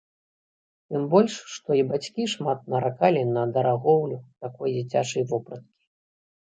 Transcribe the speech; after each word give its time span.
Тым 0.93 1.03
больш, 1.11 1.33
што 1.57 1.69
і 1.81 1.83
бацькі 1.91 2.27
шмат 2.35 2.59
наракалі 2.77 3.21
на 3.39 3.47
дарагоўлю 3.55 4.17
такой 4.45 4.69
дзіцячай 4.81 5.23
вопраткі. 5.35 5.83